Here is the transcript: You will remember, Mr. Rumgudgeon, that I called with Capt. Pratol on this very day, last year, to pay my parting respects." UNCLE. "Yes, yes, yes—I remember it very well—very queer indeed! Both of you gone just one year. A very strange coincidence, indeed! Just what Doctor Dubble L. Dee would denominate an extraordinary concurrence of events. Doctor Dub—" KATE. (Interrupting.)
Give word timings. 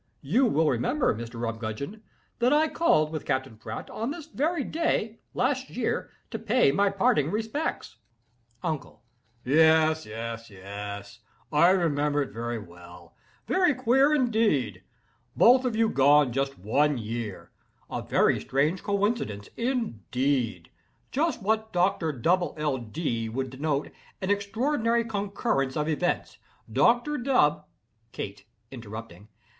You 0.23 0.47
will 0.47 0.67
remember, 0.67 1.13
Mr. 1.13 1.39
Rumgudgeon, 1.39 2.01
that 2.39 2.51
I 2.51 2.69
called 2.69 3.11
with 3.11 3.23
Capt. 3.23 3.47
Pratol 3.59 3.91
on 3.91 4.09
this 4.09 4.25
very 4.25 4.63
day, 4.63 5.19
last 5.35 5.69
year, 5.69 6.09
to 6.31 6.39
pay 6.39 6.71
my 6.71 6.89
parting 6.89 7.29
respects." 7.29 7.97
UNCLE. 8.63 9.03
"Yes, 9.45 10.07
yes, 10.07 10.49
yes—I 10.49 11.69
remember 11.69 12.23
it 12.23 12.31
very 12.31 12.57
well—very 12.57 13.75
queer 13.75 14.15
indeed! 14.15 14.81
Both 15.35 15.65
of 15.65 15.75
you 15.75 15.87
gone 15.87 16.33
just 16.33 16.57
one 16.57 16.97
year. 16.97 17.51
A 17.87 18.01
very 18.01 18.39
strange 18.39 18.81
coincidence, 18.81 19.49
indeed! 19.55 20.71
Just 21.11 21.43
what 21.43 21.71
Doctor 21.71 22.11
Dubble 22.11 22.55
L. 22.57 22.79
Dee 22.79 23.29
would 23.29 23.51
denominate 23.51 23.93
an 24.19 24.31
extraordinary 24.31 25.03
concurrence 25.05 25.77
of 25.77 25.87
events. 25.87 26.39
Doctor 26.73 27.19
Dub—" 27.19 27.67
KATE. 28.11 28.45
(Interrupting.) 28.71 29.27